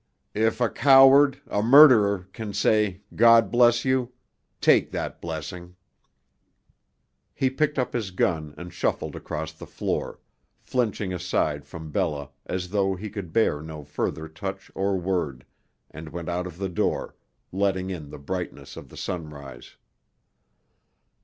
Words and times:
"If 0.33 0.59
a 0.59 0.67
coward, 0.67 1.39
a 1.45 1.61
murderer, 1.61 2.27
can 2.33 2.55
say 2.55 3.01
'God 3.13 3.51
bless 3.51 3.85
you,' 3.85 4.11
take 4.59 4.89
that 4.89 5.21
blessing!" 5.21 5.75
He 7.35 7.51
picked 7.51 7.77
up 7.77 7.93
his 7.93 8.09
gun 8.09 8.55
and 8.57 8.73
shuffled 8.73 9.15
across 9.15 9.53
the 9.53 9.67
floor, 9.67 10.19
flinching 10.59 11.13
aside 11.13 11.67
from 11.67 11.91
Bella 11.91 12.31
as 12.47 12.69
though 12.71 12.95
he 12.95 13.11
could 13.11 13.31
bear 13.31 13.61
no 13.61 13.83
further 13.83 14.27
touch 14.27 14.71
or 14.73 14.97
word, 14.97 15.45
and 15.91 16.09
went 16.09 16.29
out 16.29 16.47
of 16.47 16.57
the 16.57 16.67
door, 16.69 17.13
letting 17.51 17.91
in 17.91 18.09
the 18.09 18.17
brightness 18.17 18.75
of 18.75 18.89
the 18.89 18.97
sunrise. 18.97 19.75